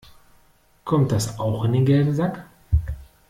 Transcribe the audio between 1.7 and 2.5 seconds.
den gelben Sack?